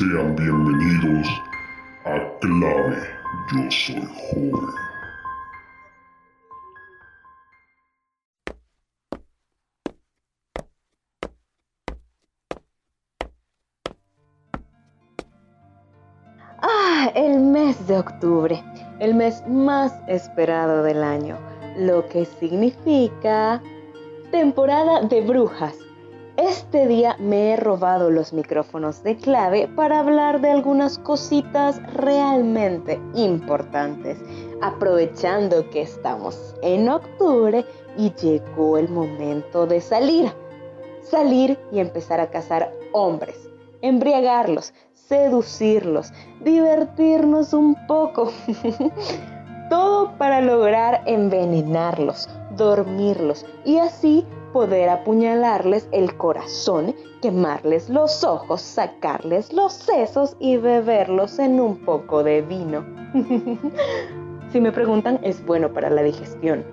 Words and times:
Sean 0.00 0.34
bienvenidos 0.34 1.28
a 2.06 2.18
Clave 2.40 2.96
Yo 3.52 3.70
Soy 3.70 4.08
Joven. 4.32 4.54
Ah, 16.62 17.12
el 17.14 17.38
mes 17.40 17.86
de 17.86 17.98
octubre, 17.98 18.64
el 19.00 19.14
mes 19.14 19.46
más 19.46 19.92
esperado 20.08 20.82
del 20.82 21.04
año, 21.04 21.36
lo 21.76 22.08
que 22.08 22.24
significa 22.24 23.60
temporada 24.30 25.02
de 25.02 25.20
brujas. 25.20 25.89
Este 26.40 26.86
día 26.86 27.16
me 27.18 27.52
he 27.52 27.56
robado 27.56 28.10
los 28.10 28.32
micrófonos 28.32 29.02
de 29.02 29.14
clave 29.14 29.68
para 29.68 29.98
hablar 29.98 30.40
de 30.40 30.50
algunas 30.50 30.98
cositas 30.98 31.82
realmente 31.92 32.98
importantes, 33.14 34.16
aprovechando 34.62 35.68
que 35.68 35.82
estamos 35.82 36.56
en 36.62 36.88
octubre 36.88 37.66
y 37.98 38.14
llegó 38.14 38.78
el 38.78 38.88
momento 38.88 39.66
de 39.66 39.82
salir. 39.82 40.32
Salir 41.02 41.58
y 41.72 41.78
empezar 41.78 42.20
a 42.20 42.30
cazar 42.30 42.72
hombres, 42.92 43.36
embriagarlos, 43.82 44.72
seducirlos, 44.94 46.10
divertirnos 46.42 47.52
un 47.52 47.76
poco. 47.86 48.32
Todo 49.68 50.16
para 50.16 50.40
lograr 50.40 51.02
envenenarlos, 51.04 52.30
dormirlos 52.56 53.44
y 53.66 53.76
así 53.76 54.26
poder 54.52 54.88
apuñalarles 54.88 55.88
el 55.92 56.16
corazón, 56.16 56.94
quemarles 57.22 57.88
los 57.88 58.24
ojos, 58.24 58.60
sacarles 58.60 59.52
los 59.52 59.72
sesos 59.72 60.36
y 60.38 60.56
beberlos 60.56 61.38
en 61.38 61.60
un 61.60 61.78
poco 61.84 62.22
de 62.22 62.42
vino. 62.42 62.84
si 64.52 64.60
me 64.60 64.72
preguntan, 64.72 65.20
es 65.22 65.44
bueno 65.44 65.72
para 65.72 65.90
la 65.90 66.02
digestión. 66.02 66.64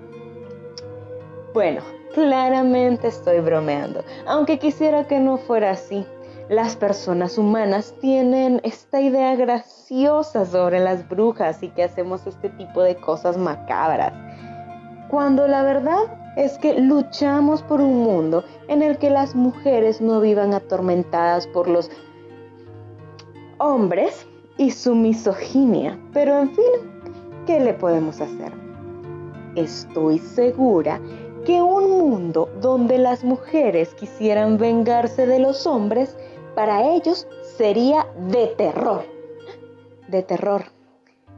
Bueno, 1.54 1.80
claramente 2.14 3.08
estoy 3.08 3.40
bromeando, 3.40 4.04
aunque 4.26 4.58
quisiera 4.58 5.06
que 5.06 5.18
no 5.18 5.38
fuera 5.38 5.70
así. 5.70 6.06
Las 6.48 6.76
personas 6.76 7.36
humanas 7.36 7.94
tienen 8.00 8.60
esta 8.64 9.02
idea 9.02 9.36
graciosa 9.36 10.46
sobre 10.46 10.80
las 10.80 11.06
brujas 11.06 11.62
y 11.62 11.68
que 11.68 11.84
hacemos 11.84 12.26
este 12.26 12.48
tipo 12.50 12.82
de 12.82 12.96
cosas 12.96 13.36
macabras. 13.36 14.14
Cuando 15.10 15.46
la 15.46 15.62
verdad 15.62 16.27
es 16.38 16.56
que 16.58 16.78
luchamos 16.78 17.62
por 17.62 17.80
un 17.80 18.04
mundo 18.04 18.44
en 18.68 18.80
el 18.80 18.96
que 18.98 19.10
las 19.10 19.34
mujeres 19.34 20.00
no 20.00 20.20
vivan 20.20 20.54
atormentadas 20.54 21.48
por 21.48 21.66
los 21.68 21.90
hombres 23.58 24.24
y 24.56 24.70
su 24.70 24.94
misoginia. 24.94 25.98
Pero 26.12 26.38
en 26.38 26.50
fin, 26.54 26.64
¿qué 27.44 27.58
le 27.58 27.74
podemos 27.74 28.20
hacer? 28.20 28.52
Estoy 29.56 30.20
segura 30.20 31.00
que 31.44 31.60
un 31.60 31.90
mundo 31.90 32.48
donde 32.60 32.98
las 32.98 33.24
mujeres 33.24 33.92
quisieran 33.94 34.58
vengarse 34.58 35.26
de 35.26 35.40
los 35.40 35.66
hombres 35.66 36.16
para 36.54 36.88
ellos 36.88 37.26
sería 37.56 38.06
de 38.28 38.46
terror. 38.56 39.02
De 40.06 40.22
terror. 40.22 40.62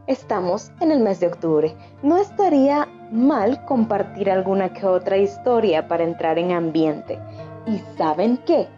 Estamos 0.07 0.71
en 0.81 0.91
el 0.91 1.01
mes 1.01 1.21
de 1.21 1.29
octubre. 1.29 1.75
No 2.03 2.19
estaría 2.19 2.87
mal 3.11 3.65
compartir 3.65 4.31
alguna 4.31 4.73
que 4.73 4.87
otra 4.87 5.17
historia 5.17 5.89
para 5.89 6.05
entrar 6.05 6.39
en 6.39 6.53
ambiente. 6.53 7.19
¿Y 7.67 7.79
saben 7.97 8.39
qué? 8.47 8.69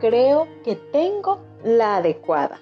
Creo 0.00 0.46
que 0.64 0.76
tengo 0.76 1.40
la 1.64 1.96
adecuada. 1.96 2.58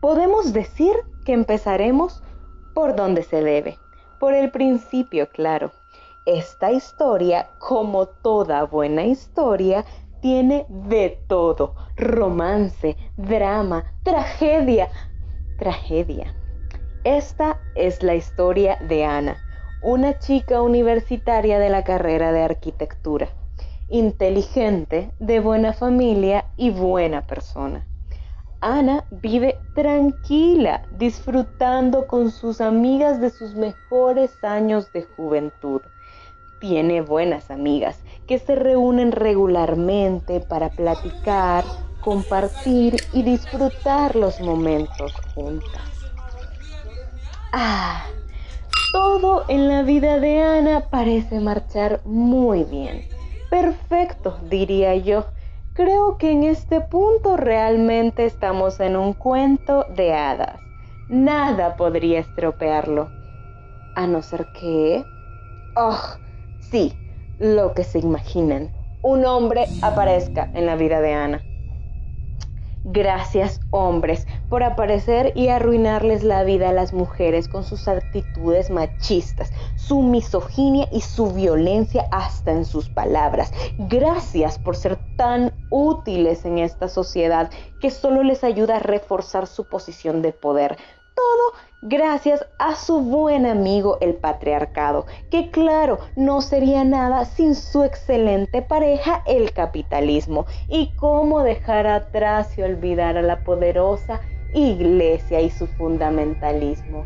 Podemos 0.00 0.52
decir 0.52 0.92
que 1.24 1.32
empezaremos 1.32 2.22
por 2.74 2.96
donde 2.96 3.22
se 3.22 3.42
debe, 3.42 3.78
por 4.18 4.34
el 4.34 4.50
principio, 4.50 5.28
claro. 5.30 5.70
Esta 6.26 6.72
historia, 6.72 7.50
como 7.58 8.06
toda 8.06 8.64
buena 8.64 9.04
historia, 9.04 9.84
tiene 10.22 10.64
de 10.68 11.18
todo. 11.26 11.74
Romance, 11.96 12.96
drama, 13.18 13.84
tragedia. 14.02 14.88
Tragedia. 15.58 16.34
Esta 17.04 17.58
es 17.74 18.02
la 18.02 18.14
historia 18.14 18.78
de 18.88 19.04
Ana, 19.04 19.36
una 19.82 20.18
chica 20.18 20.62
universitaria 20.62 21.58
de 21.58 21.68
la 21.68 21.82
carrera 21.82 22.32
de 22.32 22.42
arquitectura, 22.42 23.28
inteligente, 23.88 25.10
de 25.18 25.40
buena 25.40 25.72
familia 25.72 26.46
y 26.56 26.70
buena 26.70 27.26
persona. 27.26 27.84
Ana 28.60 29.04
vive 29.10 29.58
tranquila, 29.74 30.86
disfrutando 30.92 32.06
con 32.06 32.30
sus 32.30 32.60
amigas 32.60 33.20
de 33.20 33.30
sus 33.30 33.56
mejores 33.56 34.42
años 34.44 34.92
de 34.92 35.02
juventud 35.02 35.82
tiene 36.62 37.00
buenas 37.00 37.50
amigas 37.50 37.98
que 38.28 38.38
se 38.38 38.54
reúnen 38.54 39.10
regularmente 39.10 40.38
para 40.38 40.70
platicar, 40.70 41.64
compartir 42.00 42.94
y 43.12 43.24
disfrutar 43.24 44.14
los 44.14 44.40
momentos 44.40 45.12
juntas. 45.34 45.82
Ah, 47.52 48.06
todo 48.92 49.44
en 49.48 49.66
la 49.66 49.82
vida 49.82 50.20
de 50.20 50.40
Ana 50.40 50.84
parece 50.88 51.40
marchar 51.40 52.00
muy 52.04 52.62
bien. 52.62 53.08
Perfecto, 53.50 54.38
diría 54.48 54.94
yo. 54.94 55.26
Creo 55.74 56.16
que 56.16 56.30
en 56.30 56.44
este 56.44 56.80
punto 56.80 57.36
realmente 57.36 58.24
estamos 58.24 58.78
en 58.78 58.94
un 58.94 59.14
cuento 59.14 59.84
de 59.96 60.14
hadas. 60.14 60.60
Nada 61.08 61.74
podría 61.74 62.20
estropearlo. 62.20 63.10
A 63.96 64.06
no 64.06 64.22
ser 64.22 64.46
que... 64.52 65.04
¡Oh! 65.74 65.98
Sí, 66.72 66.94
lo 67.38 67.74
que 67.74 67.84
se 67.84 67.98
imaginan. 67.98 68.72
Un 69.02 69.26
hombre 69.26 69.66
aparezca 69.82 70.50
en 70.54 70.64
la 70.64 70.74
vida 70.74 71.02
de 71.02 71.12
Ana. 71.12 71.44
Gracias 72.82 73.60
hombres 73.68 74.26
por 74.48 74.62
aparecer 74.62 75.32
y 75.34 75.48
arruinarles 75.48 76.22
la 76.24 76.44
vida 76.44 76.70
a 76.70 76.72
las 76.72 76.94
mujeres 76.94 77.46
con 77.46 77.62
sus 77.62 77.88
actitudes 77.88 78.70
machistas, 78.70 79.52
su 79.76 80.00
misoginia 80.00 80.88
y 80.90 81.02
su 81.02 81.32
violencia 81.32 82.06
hasta 82.10 82.52
en 82.52 82.64
sus 82.64 82.88
palabras. 82.88 83.52
Gracias 83.76 84.58
por 84.58 84.74
ser 84.74 84.96
tan 85.16 85.52
útiles 85.68 86.46
en 86.46 86.56
esta 86.56 86.88
sociedad 86.88 87.50
que 87.80 87.90
solo 87.90 88.22
les 88.22 88.44
ayuda 88.44 88.76
a 88.76 88.80
reforzar 88.80 89.46
su 89.46 89.68
posición 89.68 90.22
de 90.22 90.32
poder. 90.32 90.78
Todo 91.14 91.52
gracias 91.82 92.46
a 92.58 92.76
su 92.76 93.00
buen 93.00 93.44
amigo 93.44 93.98
el 94.00 94.14
patriarcado, 94.14 95.04
que 95.30 95.50
claro, 95.50 95.98
no 96.14 96.40
sería 96.40 96.84
nada 96.84 97.24
sin 97.24 97.56
su 97.56 97.82
excelente 97.82 98.62
pareja 98.62 99.22
el 99.26 99.52
capitalismo. 99.52 100.46
Y 100.68 100.94
cómo 100.96 101.42
dejar 101.42 101.88
atrás 101.88 102.56
y 102.56 102.62
olvidar 102.62 103.18
a 103.18 103.22
la 103.22 103.42
poderosa 103.42 104.20
iglesia 104.54 105.40
y 105.40 105.50
su 105.50 105.66
fundamentalismo. 105.66 107.04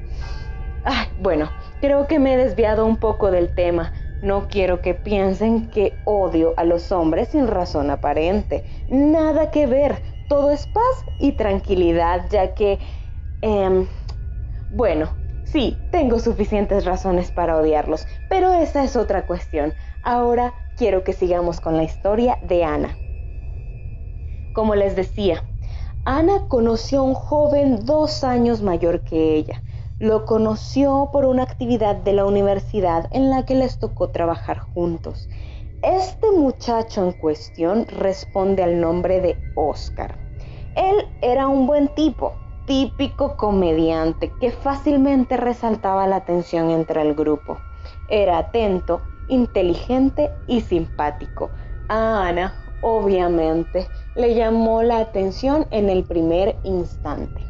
bueno, 1.20 1.50
creo 1.80 2.06
que 2.06 2.18
me 2.18 2.34
he 2.34 2.36
desviado 2.36 2.84
un 2.84 2.98
poco 2.98 3.30
del 3.30 3.54
tema. 3.54 3.92
No 4.22 4.48
quiero 4.48 4.82
que 4.82 4.94
piensen 4.94 5.70
que 5.70 5.94
odio 6.04 6.54
a 6.56 6.64
los 6.64 6.92
hombres 6.92 7.28
sin 7.28 7.46
razón 7.46 7.90
aparente. 7.90 8.64
Nada 8.88 9.50
que 9.50 9.66
ver. 9.66 10.02
Todo 10.28 10.50
es 10.50 10.66
paz 10.66 11.06
y 11.18 11.32
tranquilidad, 11.32 12.26
ya 12.30 12.54
que... 12.54 12.78
Em, 13.42 13.86
bueno, 14.70 15.16
sí, 15.44 15.78
tengo 15.90 16.18
suficientes 16.18 16.84
razones 16.84 17.30
para 17.30 17.56
odiarlos, 17.56 18.06
pero 18.28 18.52
esa 18.52 18.84
es 18.84 18.96
otra 18.96 19.26
cuestión. 19.26 19.74
Ahora 20.02 20.54
quiero 20.76 21.04
que 21.04 21.12
sigamos 21.12 21.60
con 21.60 21.76
la 21.76 21.84
historia 21.84 22.38
de 22.42 22.64
Ana. 22.64 22.98
Como 24.52 24.74
les 24.74 24.96
decía, 24.96 25.44
Ana 26.04 26.46
conoció 26.48 27.00
a 27.00 27.02
un 27.02 27.14
joven 27.14 27.84
dos 27.84 28.24
años 28.24 28.62
mayor 28.62 29.02
que 29.02 29.34
ella. 29.34 29.62
Lo 29.98 30.24
conoció 30.24 31.10
por 31.12 31.24
una 31.24 31.42
actividad 31.42 31.96
de 31.96 32.12
la 32.12 32.24
universidad 32.24 33.08
en 33.12 33.30
la 33.30 33.44
que 33.44 33.54
les 33.54 33.78
tocó 33.78 34.10
trabajar 34.10 34.58
juntos. 34.58 35.28
Este 35.82 36.30
muchacho 36.30 37.04
en 37.04 37.12
cuestión 37.12 37.86
responde 37.86 38.62
al 38.62 38.80
nombre 38.80 39.20
de 39.20 39.38
Oscar. 39.54 40.18
Él 40.74 40.96
era 41.20 41.48
un 41.48 41.66
buen 41.66 41.88
tipo, 41.94 42.45
típico 42.66 43.36
comediante 43.36 44.32
que 44.40 44.50
fácilmente 44.50 45.36
resaltaba 45.36 46.06
la 46.06 46.16
atención 46.16 46.70
entre 46.70 47.00
el 47.02 47.14
grupo. 47.14 47.58
Era 48.08 48.38
atento, 48.38 49.00
inteligente 49.28 50.30
y 50.46 50.60
simpático. 50.60 51.50
A 51.88 52.26
Ana, 52.28 52.54
obviamente, 52.82 53.86
le 54.14 54.34
llamó 54.34 54.82
la 54.82 54.98
atención 54.98 55.66
en 55.70 55.88
el 55.88 56.04
primer 56.04 56.56
instante. 56.64 57.46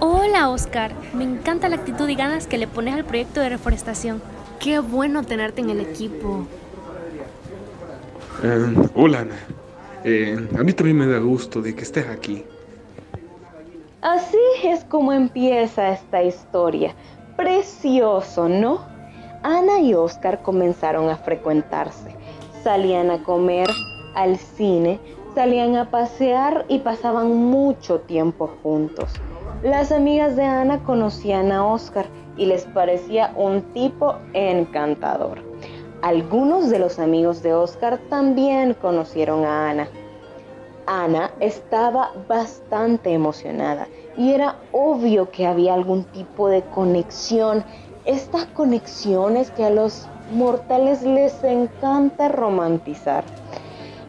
Hola 0.00 0.50
Oscar, 0.50 0.92
me 1.14 1.24
encanta 1.24 1.68
la 1.68 1.76
actitud 1.76 2.08
y 2.08 2.14
ganas 2.14 2.46
que 2.46 2.58
le 2.58 2.66
pones 2.66 2.94
al 2.94 3.04
proyecto 3.04 3.40
de 3.40 3.48
reforestación. 3.48 4.33
Qué 4.60 4.78
bueno 4.78 5.22
tenerte 5.22 5.60
en 5.60 5.70
el 5.70 5.80
equipo. 5.80 6.46
Eh, 8.42 8.74
hola 8.94 9.20
Ana, 9.20 9.36
eh, 10.04 10.48
a 10.58 10.62
mí 10.62 10.72
también 10.72 10.98
me 10.98 11.06
da 11.06 11.18
gusto 11.18 11.62
de 11.62 11.74
que 11.74 11.82
estés 11.82 12.08
aquí. 12.08 12.44
Así 14.02 14.38
es 14.62 14.84
como 14.84 15.12
empieza 15.12 15.90
esta 15.90 16.22
historia. 16.22 16.94
Precioso, 17.36 18.48
¿no? 18.48 18.80
Ana 19.42 19.80
y 19.80 19.94
Oscar 19.94 20.42
comenzaron 20.42 21.08
a 21.08 21.16
frecuentarse. 21.16 22.14
Salían 22.62 23.10
a 23.10 23.22
comer, 23.22 23.68
al 24.14 24.36
cine, 24.36 25.00
salían 25.34 25.76
a 25.76 25.90
pasear 25.90 26.64
y 26.68 26.80
pasaban 26.80 27.34
mucho 27.34 28.00
tiempo 28.00 28.50
juntos. 28.62 29.10
Las 29.62 29.90
amigas 29.90 30.36
de 30.36 30.44
Ana 30.44 30.82
conocían 30.82 31.50
a 31.50 31.64
Oscar 31.64 32.06
y 32.36 32.46
les 32.46 32.64
parecía 32.64 33.32
un 33.36 33.62
tipo 33.72 34.16
encantador. 34.32 35.38
Algunos 36.02 36.68
de 36.68 36.78
los 36.78 36.98
amigos 36.98 37.42
de 37.42 37.54
Oscar 37.54 37.98
también 38.10 38.74
conocieron 38.74 39.44
a 39.44 39.70
Ana. 39.70 39.88
Ana 40.86 41.30
estaba 41.40 42.12
bastante 42.28 43.12
emocionada 43.12 43.88
y 44.16 44.32
era 44.32 44.56
obvio 44.72 45.30
que 45.30 45.46
había 45.46 45.72
algún 45.74 46.04
tipo 46.04 46.48
de 46.48 46.62
conexión. 46.62 47.64
Estas 48.04 48.44
conexiones 48.46 49.50
que 49.50 49.64
a 49.64 49.70
los 49.70 50.06
mortales 50.30 51.02
les 51.02 51.42
encanta 51.42 52.28
romantizar. 52.28 53.24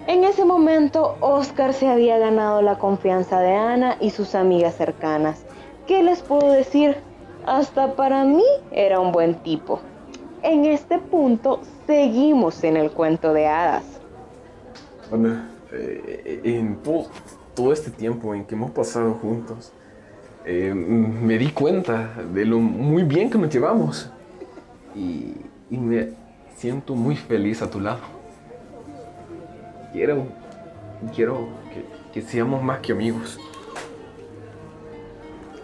En 0.07 0.24
ese 0.24 0.45
momento, 0.45 1.16
Oscar 1.22 1.74
se 1.74 1.88
había 1.88 2.18
ganado 2.18 2.62
la 2.62 2.77
confianza 2.77 3.39
de 3.39 3.56
Ana 3.56 3.98
y 4.00 4.12
sus 4.12 4.36
amigas 4.36 4.75
cercanas. 4.75 5.45
¿Qué 5.88 6.04
les 6.04 6.22
puedo 6.22 6.51
decir? 6.51 6.98
Hasta 7.45 7.94
para 7.95 8.24
mí 8.24 8.44
era 8.71 9.00
un 9.00 9.12
buen 9.12 9.36
tipo. 9.36 9.80
En 10.42 10.65
este 10.65 11.00
punto, 11.00 11.62
seguimos 11.86 12.63
en 12.63 12.77
el 12.77 12.92
cuento 12.92 13.33
de 13.33 13.47
hadas. 13.47 13.83
Ana, 15.12 15.50
eh, 15.71 16.42
en 16.44 16.77
todo, 17.56 17.71
este 17.71 17.92
tiempo 17.92 18.33
en 18.36 18.45
que 18.45 18.56
hemos 18.56 18.71
pasado 18.71 19.13
juntos, 19.13 19.71
eh, 20.45 20.74
me 20.74 21.38
di 21.38 21.51
cuenta 21.51 22.12
de 22.33 22.45
lo 22.45 22.59
muy 22.59 23.03
bien 23.03 23.30
que 23.30 23.38
nos 23.38 23.53
llevamos. 23.53 24.09
Y, 24.95 25.36
y 25.69 25.77
me 25.77 26.09
siento 26.56 26.95
muy 26.95 27.15
feliz 27.15 27.62
a 27.62 27.69
tu 27.69 27.80
lado 27.80 28.15
quiero, 29.95 30.27
quiero 31.15 31.48
que, 32.13 32.21
seamos 32.21 32.62
más 32.62 32.80
que 32.80 32.91
amigos. 32.91 33.39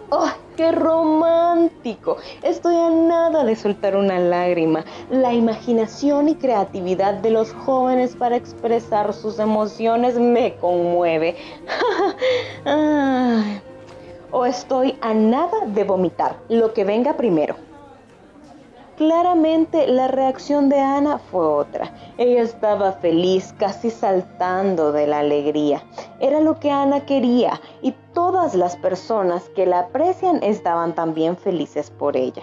¡Oh, 0.08 0.30
qué 0.56 0.72
romántico! 0.72 2.16
Estoy 2.42 2.76
a 2.76 2.90
nada 2.90 3.44
de 3.44 3.56
soltar 3.56 3.96
una 3.96 4.18
lágrima. 4.18 4.84
La 5.10 5.32
imaginación 5.32 6.28
y 6.28 6.34
creatividad 6.34 7.14
de 7.14 7.30
los 7.30 7.52
jóvenes 7.52 8.16
para 8.16 8.36
expresar 8.36 9.12
sus 9.12 9.38
emociones 9.38 10.18
me 10.18 10.54
conmueve. 10.56 11.36
o 14.30 14.46
estoy 14.46 14.96
a 15.00 15.14
nada 15.14 15.66
de 15.66 15.84
vomitar, 15.84 16.36
lo 16.48 16.72
que 16.72 16.84
venga 16.84 17.16
primero. 17.16 17.56
Claramente 18.96 19.86
la 19.88 20.06
reacción 20.06 20.68
de 20.68 20.78
Ana 20.78 21.18
fue 21.18 21.44
otra. 21.44 21.92
Ella 22.18 22.42
estaba 22.42 22.92
feliz, 22.92 23.54
casi 23.58 23.90
saltando 23.90 24.92
de 24.92 25.06
la 25.06 25.20
alegría. 25.20 25.82
Era 26.20 26.40
lo 26.40 26.60
que 26.60 26.70
Ana 26.70 27.06
quería 27.06 27.60
y 27.80 27.94
todas 28.12 28.54
las 28.54 28.76
personas 28.76 29.48
que 29.50 29.66
la 29.66 29.80
aprecian 29.80 30.42
estaban 30.42 30.94
también 30.94 31.36
felices 31.36 31.90
por 31.90 32.16
ella. 32.16 32.42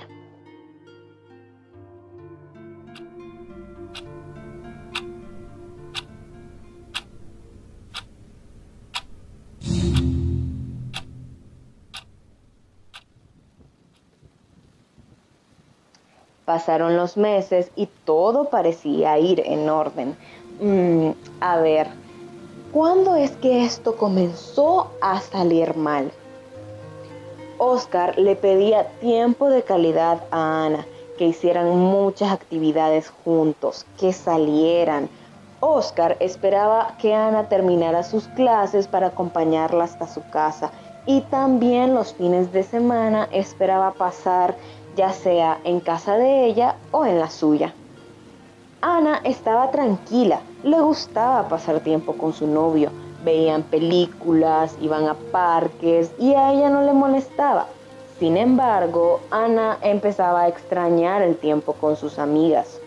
Pasaron 16.46 16.98
los 16.98 17.16
meses 17.16 17.72
y 17.76 17.86
todo 18.06 18.50
parecía 18.50 19.20
ir 19.20 19.40
en 19.46 19.70
orden. 19.70 20.18
Mm, 20.60 21.12
a 21.42 21.58
ver, 21.58 21.88
¿cuándo 22.72 23.16
es 23.16 23.32
que 23.32 23.64
esto 23.64 23.96
comenzó 23.96 24.92
a 25.02 25.20
salir 25.22 25.76
mal? 25.76 26.12
Oscar 27.58 28.18
le 28.18 28.36
pedía 28.36 28.88
tiempo 29.00 29.50
de 29.50 29.64
calidad 29.64 30.24
a 30.32 30.66
Ana, 30.66 30.86
que 31.18 31.26
hicieran 31.26 31.78
muchas 31.78 32.32
actividades 32.32 33.12
juntos, 33.26 33.86
que 34.00 34.14
salieran. 34.14 35.10
Oscar 35.60 36.16
esperaba 36.22 36.96
que 37.02 37.14
Ana 37.14 37.50
terminara 37.50 38.04
sus 38.04 38.28
clases 38.30 38.88
para 38.88 39.08
acompañarla 39.08 39.84
hasta 39.84 40.08
su 40.08 40.22
casa 40.30 40.72
y 41.06 41.22
también 41.22 41.94
los 41.94 42.14
fines 42.14 42.54
de 42.54 42.64
semana 42.64 43.28
esperaba 43.32 43.92
pasar 43.92 44.56
ya 44.96 45.12
sea 45.12 45.60
en 45.64 45.80
casa 45.80 46.18
de 46.18 46.46
ella 46.46 46.76
o 46.92 47.06
en 47.06 47.20
la 47.20 47.30
suya. 47.30 47.74
Ana 48.82 49.20
estaba 49.26 49.72
tranquila, 49.72 50.40
le 50.64 50.80
gustaba 50.82 51.48
pasar 51.48 51.80
tiempo 51.80 52.14
con 52.14 52.34
su 52.34 52.48
novio, 52.48 52.92
veían 53.24 53.64
películas, 53.64 54.76
iban 54.82 55.08
a 55.08 55.14
parques 55.32 56.12
y 56.20 56.34
a 56.34 56.52
ella 56.54 56.70
no 56.70 56.84
le 56.84 56.94
molestaba. 56.94 57.68
Sin 58.20 58.36
embargo, 58.36 59.22
Ana 59.32 59.78
empezaba 59.82 60.42
a 60.42 60.48
extrañar 60.50 61.22
el 61.22 61.38
tiempo 61.38 61.74
con 61.74 61.96
sus 61.96 62.20
amigas. 62.20 62.80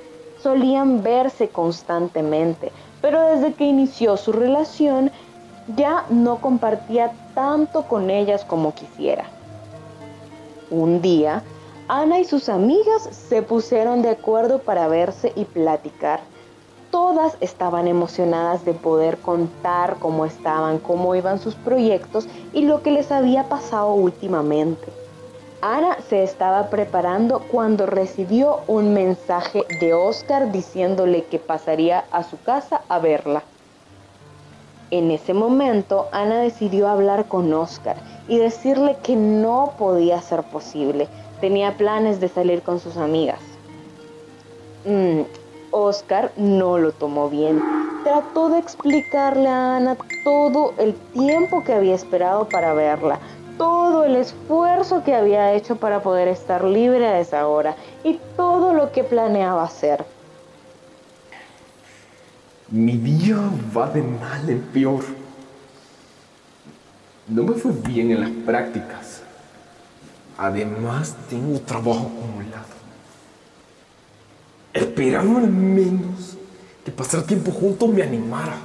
Solían 0.42 1.02
verse 1.02 1.48
constantemente, 1.48 2.70
pero 3.00 3.22
desde 3.22 3.54
que 3.54 3.64
inició 3.64 4.16
su 4.16 4.32
relación 4.32 5.10
ya 5.76 6.04
no 6.10 6.36
compartía 6.36 7.12
tanto 7.34 7.84
con 7.84 8.10
ellas 8.10 8.44
como 8.44 8.74
quisiera. 8.74 9.24
Un 10.70 11.00
día, 11.00 11.42
Ana 11.88 12.20
y 12.20 12.24
sus 12.24 12.48
amigas 12.48 13.08
se 13.10 13.42
pusieron 13.42 14.02
de 14.02 14.10
acuerdo 14.10 14.58
para 14.58 14.88
verse 14.88 15.32
y 15.36 15.44
platicar. 15.44 16.20
Todas 16.92 17.38
estaban 17.40 17.88
emocionadas 17.88 18.66
de 18.66 18.74
poder 18.74 19.16
contar 19.16 19.96
cómo 19.98 20.26
estaban, 20.26 20.78
cómo 20.78 21.14
iban 21.14 21.38
sus 21.38 21.54
proyectos 21.54 22.28
y 22.52 22.66
lo 22.66 22.82
que 22.82 22.90
les 22.90 23.10
había 23.10 23.48
pasado 23.48 23.94
últimamente. 23.94 24.92
Ana 25.62 25.96
se 26.10 26.22
estaba 26.22 26.68
preparando 26.68 27.40
cuando 27.50 27.86
recibió 27.86 28.58
un 28.66 28.92
mensaje 28.92 29.64
de 29.80 29.94
Oscar 29.94 30.52
diciéndole 30.52 31.24
que 31.24 31.38
pasaría 31.38 32.04
a 32.12 32.24
su 32.24 32.38
casa 32.42 32.82
a 32.90 32.98
verla. 32.98 33.42
En 34.90 35.10
ese 35.10 35.32
momento, 35.32 36.08
Ana 36.12 36.40
decidió 36.40 36.88
hablar 36.88 37.24
con 37.24 37.54
Oscar 37.54 37.96
y 38.28 38.36
decirle 38.36 38.98
que 39.02 39.16
no 39.16 39.72
podía 39.78 40.20
ser 40.20 40.42
posible, 40.42 41.08
tenía 41.40 41.74
planes 41.78 42.20
de 42.20 42.28
salir 42.28 42.60
con 42.60 42.78
sus 42.78 42.98
amigas. 42.98 43.40
Mm, 44.84 45.22
Oscar 45.72 46.30
no 46.36 46.78
lo 46.78 46.92
tomó 46.92 47.28
bien. 47.28 47.60
Trató 48.04 48.48
de 48.50 48.58
explicarle 48.58 49.48
a 49.48 49.76
Ana 49.76 49.96
todo 50.24 50.74
el 50.78 50.94
tiempo 50.94 51.64
que 51.64 51.72
había 51.72 51.94
esperado 51.94 52.48
para 52.48 52.72
verla, 52.74 53.18
todo 53.58 54.04
el 54.04 54.16
esfuerzo 54.16 55.02
que 55.02 55.14
había 55.14 55.52
hecho 55.54 55.76
para 55.76 56.02
poder 56.02 56.28
estar 56.28 56.62
libre 56.62 57.06
a 57.06 57.18
esa 57.18 57.48
hora 57.48 57.74
y 58.04 58.20
todo 58.36 58.72
lo 58.72 58.92
que 58.92 59.02
planeaba 59.02 59.64
hacer. 59.64 60.04
Mi 62.68 62.96
día 62.96 63.38
va 63.76 63.88
de 63.90 64.02
mal 64.02 64.48
en 64.48 64.60
peor. 64.60 65.04
No 67.28 67.42
me 67.42 67.54
fue 67.54 67.72
bien 67.72 68.10
en 68.10 68.20
las 68.20 68.30
prácticas 68.44 69.22
Además, 70.42 71.14
tengo 71.28 71.60
trabajo 71.60 72.10
acumulado. 72.10 72.81
Esperaba 74.72 75.38
al 75.38 75.50
menos 75.50 76.36
que 76.84 76.90
pasar 76.90 77.22
tiempo 77.24 77.50
juntos 77.50 77.88
me 77.88 78.02
animara. 78.02 78.56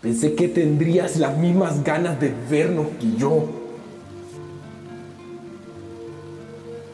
Pensé 0.00 0.34
que 0.34 0.48
tendrías 0.48 1.16
las 1.16 1.36
mismas 1.36 1.84
ganas 1.84 2.18
de 2.18 2.34
vernos 2.48 2.86
que 2.98 3.16
yo. 3.16 3.44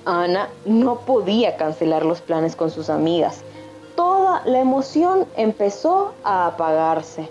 Ana 0.05 0.49
no 0.67 1.01
podía 1.01 1.57
cancelar 1.57 2.05
los 2.05 2.21
planes 2.21 2.55
con 2.55 2.71
sus 2.71 2.91
amigas. 2.91 3.41
Toda 3.97 4.45
la 4.45 4.61
emoción 4.61 5.27
empezó 5.37 6.13
a 6.23 6.47
apagarse. 6.49 7.29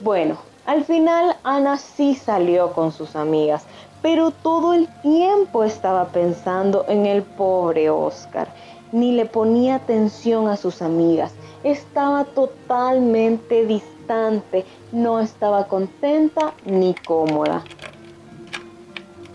Bueno, 0.00 0.38
al 0.66 0.84
final 0.84 1.36
Ana 1.44 1.76
sí 1.78 2.14
salió 2.14 2.72
con 2.72 2.92
sus 2.92 3.14
amigas, 3.14 3.62
pero 4.02 4.30
todo 4.30 4.74
el 4.74 4.88
tiempo 5.02 5.64
estaba 5.64 6.08
pensando 6.08 6.84
en 6.88 7.06
el 7.06 7.22
pobre 7.22 7.90
Oscar. 7.90 8.48
Ni 8.92 9.12
le 9.12 9.26
ponía 9.26 9.76
atención 9.76 10.48
a 10.48 10.56
sus 10.56 10.82
amigas. 10.82 11.32
Estaba 11.64 12.24
totalmente 12.24 13.66
distante. 13.66 14.64
No 14.92 15.20
estaba 15.20 15.68
contenta 15.68 16.54
ni 16.64 16.94
cómoda. 16.94 17.62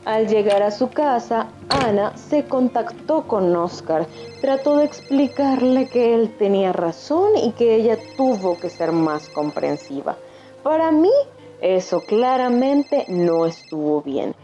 Al 0.05 0.27
llegar 0.27 0.61
a 0.61 0.69
su 0.69 0.89
casa, 0.89 1.47
Ana 1.67 2.15
se 2.15 2.45
contactó 2.45 3.23
con 3.27 3.55
Oscar. 3.55 4.05
Trató 4.39 4.77
de 4.77 4.85
explicarle 4.85 5.87
que 5.89 6.13
él 6.13 6.35
tenía 6.37 6.71
razón 6.71 7.35
y 7.35 7.51
que 7.53 7.75
ella 7.75 7.97
tuvo 8.15 8.55
que 8.59 8.69
ser 8.69 8.91
más 8.91 9.29
comprensiva. 9.29 10.15
Para 10.61 10.91
mí, 10.91 11.11
eso 11.59 12.01
claramente 12.01 13.05
no 13.07 13.47
estuvo 13.47 14.03
bien. 14.03 14.35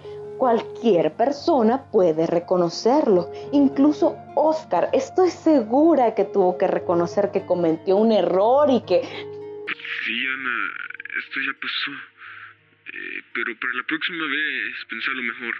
Cualquier 0.41 1.13
persona 1.13 1.91
puede 1.91 2.25
reconocerlo. 2.25 3.29
Incluso 3.51 4.17
Oscar, 4.35 4.89
estoy 4.91 5.29
segura 5.29 6.15
que 6.15 6.25
tuvo 6.25 6.57
que 6.57 6.65
reconocer 6.65 7.29
que 7.31 7.45
cometió 7.45 7.95
un 7.97 8.11
error 8.11 8.67
y 8.71 8.81
que... 8.81 9.03
Sí, 9.03 10.25
Ana, 10.33 10.57
esto 11.19 11.39
ya 11.45 11.53
pasó. 11.61 11.91
Eh, 12.87 13.21
pero 13.35 13.53
para 13.59 13.73
la 13.75 13.83
próxima 13.83 14.25
vez, 14.25 14.73
pensarlo 14.89 15.21
mejor. 15.21 15.53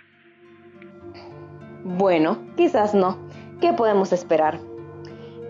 Bueno, 1.83 2.53
quizás 2.57 2.95
no. 2.95 3.29
¿Qué 3.61 3.73
podemos 3.73 4.11
esperar? 4.11 4.59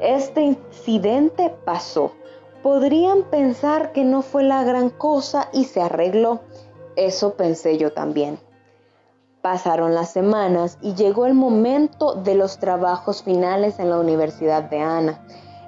Este 0.01 0.41
incidente 0.41 1.53
pasó. 1.65 2.17
Podrían 2.63 3.29
pensar 3.31 3.93
que 3.93 4.03
no 4.03 4.23
fue 4.23 4.43
la 4.43 4.65
gran 4.65 4.89
cosa 4.89 5.49
y 5.53 5.63
se 5.63 5.79
arregló. 5.79 6.43
Eso 6.97 7.37
pensé 7.37 7.77
yo 7.77 7.93
también. 7.93 8.37
Pasaron 9.41 9.95
las 9.95 10.11
semanas 10.11 10.77
y 10.83 10.93
llegó 10.93 11.25
el 11.25 11.33
momento 11.33 12.13
de 12.13 12.35
los 12.35 12.59
trabajos 12.59 13.23
finales 13.23 13.79
en 13.79 13.89
la 13.89 13.97
Universidad 13.97 14.69
de 14.69 14.79
Ana. 14.79 15.19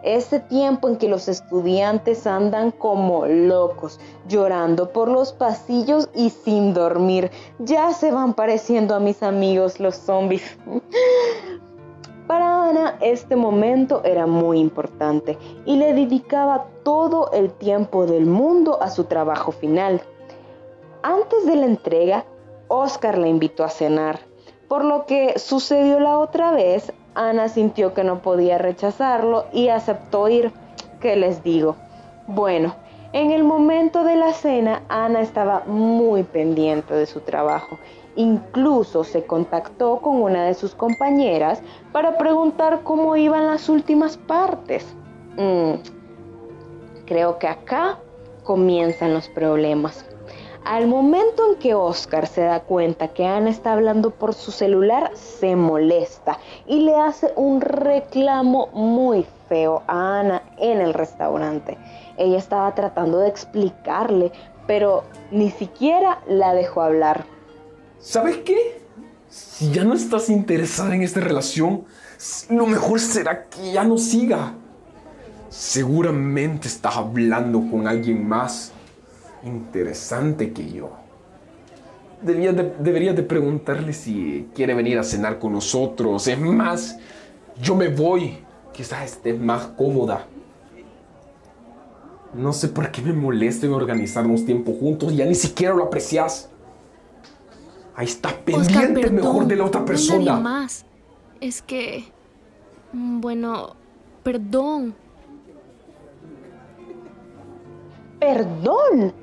Ese 0.04 0.40
tiempo 0.40 0.90
en 0.90 0.98
que 0.98 1.08
los 1.08 1.28
estudiantes 1.28 2.28
andan 2.28 2.70
como 2.70 3.26
locos, 3.26 4.00
llorando 4.28 4.92
por 4.92 5.08
los 5.08 5.34
pasillos 5.34 6.08
y 6.14 6.30
sin 6.30 6.76
dormir. 6.76 7.32
Ya 7.58 7.92
se 7.94 8.12
van 8.12 8.36
pareciendo 8.36 8.94
a 8.94 9.00
mis 9.00 9.24
amigos 9.24 9.80
los 9.80 9.96
zombies. 9.96 10.44
Para 12.28 12.70
Ana 12.70 12.98
este 13.02 13.36
momento 13.36 14.04
era 14.04 14.28
muy 14.28 14.60
importante 14.60 15.38
y 15.66 15.78
le 15.78 15.94
dedicaba 15.94 16.68
todo 16.84 17.32
el 17.32 17.52
tiempo 17.52 18.06
del 18.06 18.28
mundo 18.28 18.78
a 18.84 18.92
su 18.92 19.06
trabajo 19.06 19.52
final. 19.52 20.00
Antes 21.02 21.46
de 21.46 21.56
la 21.56 21.66
entrega, 21.66 22.26
Oscar 22.74 23.20
la 23.20 23.28
invitó 23.28 23.64
a 23.64 23.70
cenar. 23.70 24.20
Por 24.68 24.84
lo 24.84 25.06
que 25.06 25.38
sucedió 25.38 26.00
la 26.00 26.18
otra 26.18 26.52
vez, 26.52 26.92
Ana 27.14 27.48
sintió 27.48 27.94
que 27.94 28.04
no 28.04 28.24
podía 28.24 28.58
rechazarlo 28.58 29.46
y 29.54 29.68
aceptó 29.68 30.28
ir. 30.28 30.52
¿Qué 31.00 31.16
les 31.16 31.44
digo? 31.44 31.76
Bueno, 32.26 32.74
en 33.12 33.30
el 33.30 33.44
momento 33.44 34.04
de 34.04 34.16
la 34.16 34.34
cena, 34.34 34.82
Ana 34.90 35.22
estaba 35.22 35.66
muy 35.68 36.24
pendiente 36.24 36.96
de 36.96 37.06
su 37.06 37.20
trabajo. 37.20 37.78
Incluso 38.16 39.04
se 39.04 39.24
contactó 39.24 39.98
con 39.98 40.24
una 40.24 40.46
de 40.46 40.56
sus 40.56 40.74
compañeras 40.74 41.62
para 41.92 42.18
preguntar 42.18 42.82
cómo 42.84 43.16
iban 43.16 43.46
las 43.46 43.70
últimas 43.70 44.18
partes. 44.18 44.84
Mm, 45.38 45.74
creo 47.06 47.38
que 47.38 47.48
acá 47.48 48.00
comienzan 48.44 49.14
los 49.14 49.30
problemas. 49.30 50.08
Al 50.66 50.88
momento 50.88 51.52
en 51.52 51.60
que 51.60 51.76
Oscar 51.76 52.26
se 52.26 52.42
da 52.42 52.62
cuenta 52.62 53.10
que 53.10 53.26
Ana 53.26 53.50
está 53.50 53.74
hablando 53.74 54.12
por 54.12 54.34
su 54.34 54.52
celular, 54.52 55.12
se 55.14 55.58
molesta 55.58 56.40
y 56.66 56.80
le 56.80 56.96
hace 56.96 57.34
un 57.36 57.60
reclamo 57.60 58.68
muy 58.68 59.26
feo 59.50 59.84
a 59.88 60.20
Ana 60.20 60.44
en 60.58 60.80
el 60.80 60.94
restaurante. 60.94 61.78
Ella 62.18 62.38
estaba 62.38 62.74
tratando 62.76 63.18
de 63.20 63.28
explicarle, 63.28 64.32
pero 64.66 65.04
ni 65.32 65.52
siquiera 65.52 66.22
la 66.28 66.54
dejó 66.54 66.82
hablar. 66.82 67.26
¿Sabes 68.00 68.38
qué? 68.38 68.82
Si 69.28 69.70
ya 69.70 69.84
no 69.84 69.94
estás 69.94 70.30
interesada 70.30 70.96
en 70.96 71.02
esta 71.02 71.20
relación, 71.20 71.84
lo 72.50 72.68
mejor 72.68 73.02
será 73.02 73.50
que 73.50 73.74
ya 73.74 73.84
no 73.84 73.98
siga. 73.98 74.54
Seguramente 75.50 76.70
estás 76.70 76.96
hablando 76.96 77.60
con 77.70 77.86
alguien 77.86 78.26
más 78.26 78.72
interesante 79.44 80.54
que 80.54 80.72
yo. 80.72 80.92
debería 82.22 83.14
de 83.14 83.24
preguntarle 83.24 83.94
si 83.94 84.50
quiere 84.56 84.74
venir 84.74 84.98
a 84.98 85.04
cenar 85.04 85.40
con 85.40 85.54
nosotros. 85.54 86.28
Es 86.28 86.40
más, 86.40 86.98
yo 87.62 87.76
me 87.76 87.90
voy. 87.90 88.38
Quizás 88.72 89.04
esté 89.04 89.34
más 89.34 89.68
cómoda. 89.78 90.26
No 92.34 92.52
sé 92.52 92.70
por 92.70 92.92
qué 92.92 93.02
me 93.02 93.14
molesta 93.14 93.66
en 93.68 93.74
organizarnos 93.74 94.46
tiempo 94.46 94.74
juntos. 94.74 95.16
Ya 95.16 95.26
ni 95.26 95.36
siquiera 95.36 95.76
lo 95.76 95.84
aprecias. 95.84 96.50
Ahí 97.96 98.08
está 98.08 98.36
pendiente 98.36 99.10
mejor 99.12 99.46
de 99.46 99.56
la 99.56 99.66
otra 99.66 99.86
persona. 99.86 100.36
No 100.36 100.42
más. 100.42 100.86
Es 101.40 101.62
que... 101.62 102.06
Mm, 102.92 103.22
bueno, 103.22 103.76
perdón. 104.24 104.96
Perdón. 108.20 109.14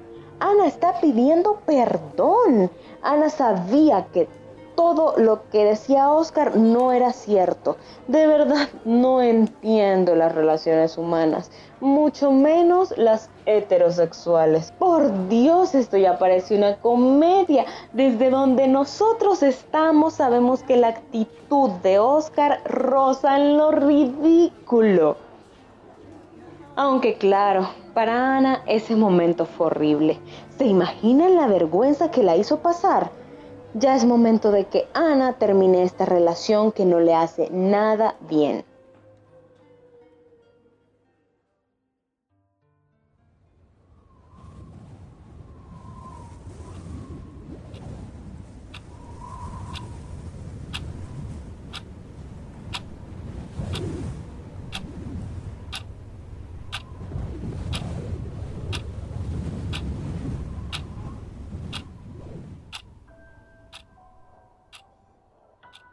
Ana 0.41 0.67
está 0.67 1.01
pidiendo 1.01 1.61
perdón. 1.67 2.71
Ana 3.03 3.31
sabía 3.31 4.07
que 4.13 4.29
todo 4.75 5.15
lo 5.19 5.43
que 5.51 5.67
decía 5.67 6.11
Oscar 6.11 6.57
no 6.57 6.93
era 6.93 7.13
cierto. 7.13 7.77
De 8.09 8.27
verdad 8.27 8.69
no 8.87 9.21
entiendo 9.21 10.15
las 10.15 10.35
relaciones 10.35 10.97
humanas, 10.97 11.51
mucho 11.81 12.33
menos 12.33 12.97
las 12.97 13.29
heterosexuales. 13.45 14.73
Por 14.79 15.29
Dios, 15.29 15.75
esto 15.75 15.99
ya 15.99 16.19
parece 16.19 16.57
una 16.57 16.77
comedia. 16.77 17.67
Desde 17.93 18.31
donde 18.31 18.69
nosotros 18.69 19.43
estamos 19.43 20.15
sabemos 20.15 20.63
que 20.63 20.79
la 20.79 20.89
actitud 20.89 21.71
de 21.83 21.99
Oscar 21.99 22.63
roza 22.65 23.37
en 23.37 23.59
lo 23.59 23.73
ridículo. 23.73 25.30
Aunque 26.77 27.15
claro, 27.19 27.69
para 27.95 28.37
Ana 28.37 28.63
ese 28.67 28.97
momento 28.97 29.45
fue 29.45 29.67
horrible. 29.67 30.19
¿Se 30.57 30.65
imaginan 30.67 31.37
la 31.37 31.47
vergüenza 31.47 32.11
que 32.11 32.23
la 32.23 32.37
hizo 32.37 32.61
pasar? 32.61 33.11
Ya 33.75 33.97
es 33.97 34.05
momento 34.05 34.51
de 34.51 34.67
que 34.67 34.89
Ana 34.95 35.35
termine 35.35 35.83
esta 35.83 36.05
relación 36.05 36.73
que 36.73 36.85
no 36.85 37.01
le 37.01 37.15
hace 37.15 37.49
nada 37.51 38.17
bien. 38.29 38.65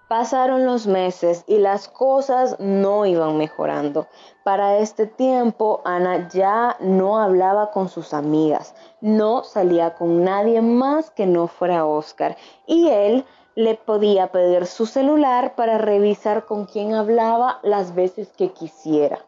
Pasaron 0.07 0.65
los 0.65 0.87
meses 0.87 1.43
y 1.47 1.57
las 1.57 1.89
cosas 1.89 2.57
no 2.61 3.05
iban 3.05 3.37
mejorando. 3.37 4.07
Para 4.45 4.77
este 4.77 5.05
tiempo, 5.05 5.81
Ana 5.83 6.29
ya 6.29 6.77
no 6.79 7.19
hablaba 7.19 7.71
con 7.71 7.89
sus 7.89 8.13
amigas, 8.13 8.73
no 9.01 9.43
salía 9.43 9.95
con 9.95 10.23
nadie 10.23 10.61
más 10.61 11.11
que 11.11 11.25
no 11.25 11.47
fuera 11.47 11.85
Oscar, 11.85 12.37
y 12.65 12.87
él 12.87 13.25
le 13.55 13.75
podía 13.75 14.31
pedir 14.31 14.65
su 14.65 14.85
celular 14.85 15.55
para 15.55 15.77
revisar 15.77 16.45
con 16.45 16.67
quién 16.67 16.93
hablaba 16.93 17.59
las 17.61 17.93
veces 17.93 18.29
que 18.31 18.53
quisiera. 18.53 19.19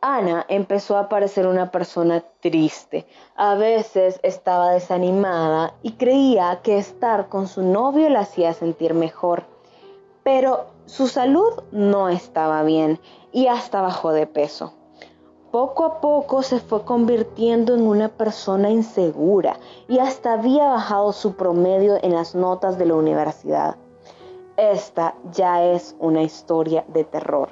Ana 0.00 0.44
empezó 0.48 0.96
a 0.96 1.08
parecer 1.08 1.46
una 1.46 1.70
persona 1.70 2.24
triste. 2.40 3.06
A 3.36 3.54
veces 3.54 4.18
estaba 4.24 4.72
desanimada 4.72 5.74
y 5.82 5.92
creía 5.92 6.60
que 6.64 6.78
estar 6.78 7.28
con 7.28 7.46
su 7.46 7.62
novio 7.62 8.08
la 8.08 8.20
hacía 8.20 8.54
sentir 8.54 8.94
mejor 8.94 9.57
pero 10.28 10.66
su 10.84 11.08
salud 11.08 11.62
no 11.72 12.10
estaba 12.10 12.62
bien 12.62 13.00
y 13.32 13.46
hasta 13.46 13.80
bajó 13.80 14.12
de 14.12 14.26
peso. 14.26 14.74
Poco 15.50 15.86
a 15.86 16.02
poco 16.02 16.42
se 16.42 16.60
fue 16.60 16.84
convirtiendo 16.84 17.74
en 17.74 17.86
una 17.86 18.10
persona 18.10 18.68
insegura 18.68 19.56
y 19.88 20.00
hasta 20.00 20.34
había 20.34 20.68
bajado 20.68 21.14
su 21.14 21.34
promedio 21.34 21.96
en 22.02 22.12
las 22.12 22.34
notas 22.34 22.76
de 22.76 22.84
la 22.84 22.96
universidad. 22.96 23.76
Esta 24.58 25.14
ya 25.32 25.64
es 25.64 25.96
una 25.98 26.20
historia 26.20 26.84
de 26.88 27.04
terror. 27.04 27.48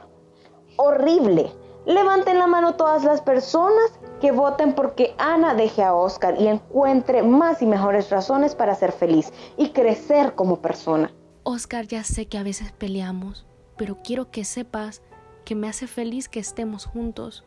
Horrible. 0.76 1.50
Levanten 1.86 2.38
la 2.38 2.46
mano 2.46 2.74
todas 2.74 3.04
las 3.04 3.22
personas 3.22 3.98
que 4.20 4.32
voten 4.32 4.74
porque 4.74 5.14
Ana 5.16 5.54
deje 5.54 5.82
a 5.82 5.94
Oscar 5.94 6.38
y 6.38 6.46
encuentre 6.46 7.22
más 7.22 7.62
y 7.62 7.66
mejores 7.66 8.10
razones 8.10 8.54
para 8.54 8.74
ser 8.74 8.92
feliz 8.92 9.32
y 9.56 9.70
crecer 9.70 10.34
como 10.34 10.56
persona. 10.56 11.10
Oscar, 11.48 11.86
ya 11.86 12.02
sé 12.02 12.26
que 12.26 12.38
a 12.38 12.42
veces 12.42 12.72
peleamos, 12.72 13.46
pero 13.76 13.98
quiero 14.02 14.32
que 14.32 14.44
sepas 14.44 15.00
que 15.44 15.54
me 15.54 15.68
hace 15.68 15.86
feliz 15.86 16.28
que 16.28 16.40
estemos 16.40 16.86
juntos. 16.86 17.44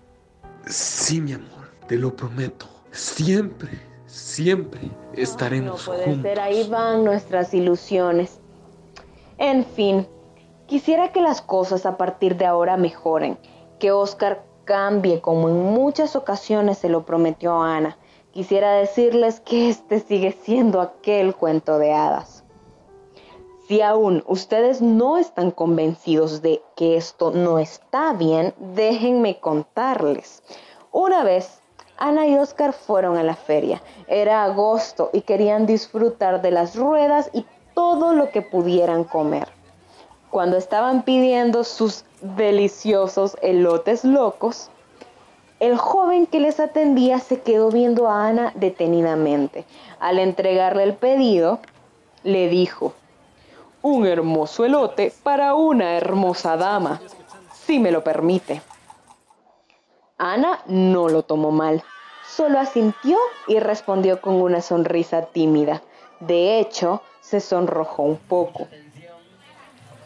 Sí, 0.66 1.20
mi 1.20 1.34
amor, 1.34 1.70
te 1.86 1.98
lo 1.98 2.16
prometo. 2.16 2.66
Siempre, 2.92 3.72
siempre 4.06 4.90
estaremos 5.12 5.82
no 5.82 5.86
puede 5.86 6.06
juntos. 6.06 6.22
ser, 6.22 6.40
ahí 6.40 6.66
van 6.70 7.04
nuestras 7.04 7.54
ilusiones. 7.54 8.40
En 9.38 9.66
fin, 9.66 10.08
quisiera 10.66 11.12
que 11.12 11.20
las 11.20 11.42
cosas 11.42 11.86
a 11.86 11.98
partir 11.98 12.38
de 12.38 12.46
ahora 12.46 12.78
mejoren, 12.78 13.38
que 13.80 13.92
Oscar 13.92 14.46
cambie 14.64 15.20
como 15.20 15.50
en 15.50 15.62
muchas 15.62 16.16
ocasiones 16.16 16.78
se 16.78 16.88
lo 16.88 17.06
prometió 17.06 17.62
a 17.62 17.76
Ana. 17.76 17.98
Quisiera 18.32 18.72
decirles 18.76 19.42
que 19.42 19.68
este 19.68 20.00
sigue 20.00 20.32
siendo 20.32 20.80
aquel 20.80 21.36
cuento 21.36 21.78
de 21.80 21.92
hadas. 21.92 22.46
Si 23.70 23.84
aún 23.84 24.24
ustedes 24.26 24.82
no 24.82 25.20
están 25.20 25.52
convencidos 25.52 26.42
de 26.42 26.60
que 26.76 26.98
esto 26.98 27.30
no 27.30 27.60
está 27.60 28.14
bien, 28.14 28.56
déjenme 28.58 29.40
contarles. 29.40 30.42
Una 30.92 31.24
vez, 31.24 31.62
Ana 31.96 32.26
y 32.26 32.36
Oscar 32.36 32.74
fueron 32.74 33.16
a 33.16 33.22
la 33.22 33.36
feria. 33.36 33.80
Era 34.08 34.44
agosto 34.44 35.12
y 35.14 35.22
querían 35.22 35.68
disfrutar 35.68 36.42
de 36.42 36.50
las 36.50 36.76
ruedas 36.76 37.30
y 37.32 37.46
todo 37.76 38.16
lo 38.16 38.32
que 38.32 38.42
pudieran 38.42 39.04
comer. 39.04 39.48
Cuando 40.32 40.58
estaban 40.58 41.04
pidiendo 41.04 41.64
sus 41.64 42.06
deliciosos 42.22 43.38
elotes 43.44 44.04
locos, 44.04 44.72
el 45.60 45.78
joven 45.78 46.26
que 46.26 46.40
les 46.40 46.60
atendía 46.60 47.20
se 47.20 47.42
quedó 47.42 47.70
viendo 47.70 48.10
a 48.10 48.30
Ana 48.30 48.52
detenidamente. 48.56 49.64
Al 50.00 50.18
entregarle 50.18 50.82
el 50.82 50.96
pedido, 50.96 51.60
le 52.24 52.50
dijo, 52.50 52.94
un 53.82 54.06
hermoso 54.06 54.66
elote 54.66 55.14
para 55.24 55.56
una 55.56 55.96
hermosa 55.96 56.58
dama, 56.58 57.02
si 57.54 57.80
me 57.80 57.92
lo 57.92 58.04
permite. 58.04 58.62
Ana 60.18 60.60
no 60.68 61.08
lo 61.08 61.24
tomó 61.24 61.52
mal, 61.52 61.84
solo 62.28 62.60
asintió 62.60 63.18
y 63.48 63.60
respondió 63.60 64.20
con 64.22 64.36
una 64.36 64.62
sonrisa 64.62 65.28
tímida. 65.28 65.82
De 66.20 66.60
hecho, 66.60 67.02
se 67.22 67.40
sonrojó 67.40 68.04
un 68.04 68.18
poco. 68.18 68.68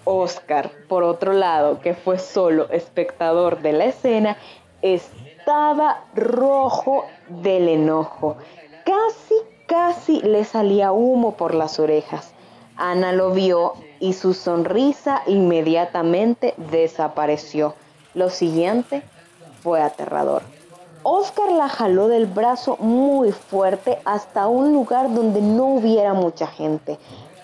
Oscar, 0.05 0.69
por 0.87 1.03
otro 1.03 1.33
lado, 1.33 1.79
que 1.79 1.95
fue 1.95 2.19
solo 2.19 2.69
espectador 2.69 3.61
de 3.61 3.71
la 3.71 3.85
escena, 3.85 4.37
estaba 4.81 6.03
rojo 6.13 7.05
del 7.29 7.69
enojo. 7.69 8.35
Casi, 8.85 9.35
casi 9.65 10.21
le 10.21 10.43
salía 10.43 10.91
humo 10.91 11.35
por 11.35 11.55
las 11.55 11.79
orejas. 11.79 12.33
Ana 12.77 13.11
lo 13.11 13.31
vio 13.31 13.73
y 13.99 14.13
su 14.13 14.33
sonrisa 14.33 15.21
inmediatamente 15.27 16.53
desapareció. 16.71 17.75
Lo 18.13 18.29
siguiente 18.29 19.03
fue 19.61 19.81
aterrador. 19.81 20.41
Oscar 21.03 21.51
la 21.51 21.69
jaló 21.69 22.07
del 22.07 22.25
brazo 22.25 22.77
muy 22.77 23.31
fuerte 23.31 23.99
hasta 24.05 24.47
un 24.47 24.71
lugar 24.71 25.13
donde 25.13 25.41
no 25.41 25.65
hubiera 25.65 26.13
mucha 26.13 26.47
gente. 26.47 26.97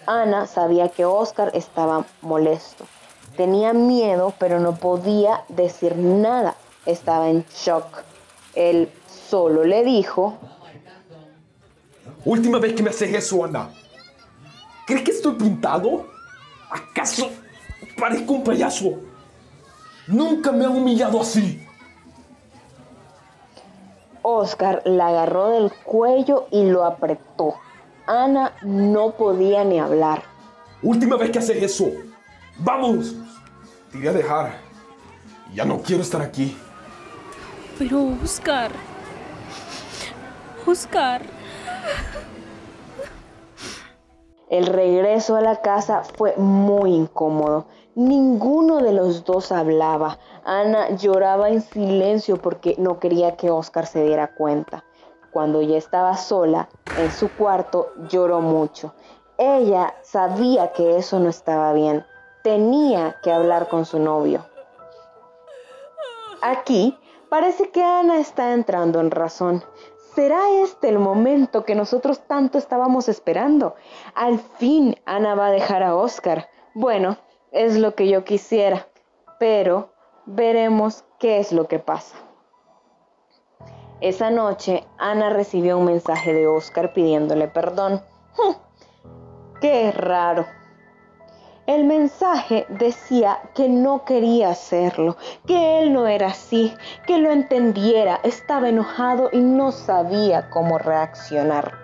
Ana 0.05 0.47
sabía 0.47 0.89
que 0.89 1.05
Oscar 1.05 1.51
estaba 1.53 2.05
molesto. 2.21 2.85
Tenía 3.35 3.73
miedo, 3.73 4.33
pero 4.39 4.59
no 4.59 4.75
podía 4.75 5.43
decir 5.49 5.95
nada. 5.97 6.55
Estaba 6.85 7.29
en 7.29 7.45
shock. 7.53 8.03
Él 8.55 8.89
solo 9.29 9.63
le 9.65 9.83
dijo, 9.83 10.37
Última 12.25 12.59
vez 12.59 12.73
que 12.73 12.83
me 12.83 12.89
haces 12.89 13.13
eso, 13.13 13.45
Ana. 13.45 13.69
¿Crees 14.89 15.03
que 15.03 15.11
estoy 15.11 15.35
pintado? 15.35 16.07
¿Acaso 16.67 17.29
parezco 17.95 18.33
un 18.33 18.43
payaso? 18.43 18.97
Nunca 20.07 20.51
me 20.51 20.65
han 20.65 20.75
humillado 20.75 21.21
así. 21.21 21.63
Oscar 24.23 24.81
la 24.85 25.09
agarró 25.09 25.49
del 25.49 25.71
cuello 25.71 26.47
y 26.49 26.65
lo 26.65 26.85
apretó. 26.85 27.53
Ana 28.07 28.55
no 28.63 29.11
podía 29.11 29.63
ni 29.63 29.79
hablar. 29.79 30.23
Última 30.81 31.17
vez 31.17 31.29
que 31.29 31.37
haces 31.37 31.61
eso. 31.61 31.91
Vamos. 32.57 33.13
Te 33.91 33.99
iré 33.99 34.09
a 34.09 34.13
dejar. 34.13 34.57
Ya 35.53 35.65
no 35.65 35.83
quiero 35.83 36.01
estar 36.01 36.23
aquí. 36.23 36.57
Pero 37.77 38.07
Oscar. 38.23 38.71
Oscar. 40.65 41.21
El 44.49 44.65
regreso 44.65 45.35
a 45.35 45.41
la 45.41 45.57
casa 45.57 46.01
fue 46.03 46.35
muy 46.35 46.95
incómodo. 46.95 47.67
Ninguno 47.93 48.81
de 48.81 48.93
los 48.93 49.23
dos 49.23 49.51
hablaba. 49.51 50.17
Ana 50.43 50.89
lloraba 50.95 51.49
en 51.49 51.61
silencio 51.61 52.37
porque 52.37 52.75
no 52.79 52.99
quería 52.99 53.35
que 53.35 53.51
Oscar 53.51 53.85
se 53.85 54.03
diera 54.03 54.33
cuenta. 54.33 54.83
Cuando 55.31 55.61
ya 55.61 55.77
estaba 55.77 56.17
sola 56.17 56.69
en 56.95 57.11
su 57.11 57.35
cuarto, 57.35 57.91
lloró 58.09 58.41
mucho. 58.41 58.95
Ella 59.37 59.93
sabía 60.01 60.73
que 60.73 60.97
eso 60.97 61.19
no 61.19 61.29
estaba 61.29 61.71
bien. 61.73 62.03
Tenía 62.41 63.17
que 63.21 63.31
hablar 63.31 63.67
con 63.67 63.85
su 63.85 63.99
novio. 63.99 64.43
Aquí 66.41 66.97
parece 67.29 67.69
que 67.69 67.83
Ana 67.83 68.19
está 68.19 68.53
entrando 68.53 68.99
en 68.99 69.11
razón. 69.11 69.63
¿Será 70.15 70.49
este 70.63 70.89
el 70.89 70.99
momento 70.99 71.65
que 71.65 71.75
nosotros 71.75 72.21
tanto 72.27 72.57
estábamos 72.57 73.07
esperando? 73.09 73.75
Al 74.15 74.39
fin 74.39 74.95
Ana 75.05 75.35
va 75.35 75.47
a 75.47 75.51
dejar 75.51 75.83
a 75.83 75.95
Oscar. 75.95 76.49
Bueno, 76.73 77.17
es 77.51 77.77
lo 77.77 77.95
que 77.95 78.07
yo 78.07 78.23
quisiera, 78.23 78.87
pero 79.39 79.93
veremos 80.25 81.03
qué 81.19 81.39
es 81.39 81.51
lo 81.51 81.67
que 81.67 81.79
pasa. 81.79 82.15
Esa 84.01 84.31
noche, 84.31 84.87
Ana 84.97 85.29
recibió 85.29 85.77
un 85.77 85.85
mensaje 85.85 86.33
de 86.33 86.47
Oscar 86.47 86.93
pidiéndole 86.93 87.47
perdón. 87.47 88.01
¡Qué 89.61 89.91
raro! 89.91 90.45
El 91.69 91.83
mensaje 91.83 92.65
decía 92.67 93.41
que 93.53 93.69
no 93.69 94.03
quería 94.03 94.49
hacerlo, 94.49 95.17
que 95.45 95.79
él 95.79 95.93
no 95.93 96.07
era 96.07 96.29
así, 96.29 96.73
que 97.05 97.19
lo 97.19 97.29
entendiera, 97.29 98.19
estaba 98.23 98.69
enojado 98.69 99.29
y 99.31 99.37
no 99.37 99.71
sabía 99.71 100.49
cómo 100.49 100.79
reaccionar. 100.79 101.75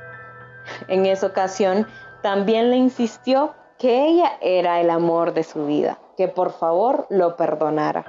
En 0.88 1.06
esa 1.06 1.28
ocasión 1.28 1.86
también 2.24 2.71
le 2.71 2.78
insistió 2.78 3.54
que 3.78 4.08
ella 4.08 4.32
era 4.41 4.82
el 4.82 4.89
amor 4.89 5.36
de 5.36 5.43
su 5.43 5.67
vida, 5.67 6.00
que 6.17 6.30
por 6.30 6.54
favor 6.54 7.06
lo 7.12 7.36
perdonara. 7.36 8.06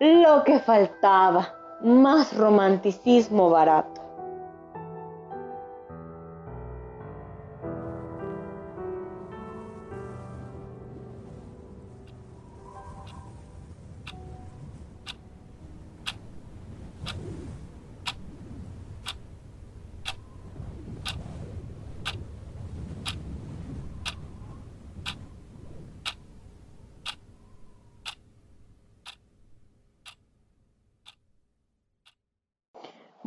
Lo 0.00 0.42
que 0.42 0.58
faltaba, 0.58 1.54
más 1.80 2.36
romanticismo 2.36 3.50
barato. 3.50 4.07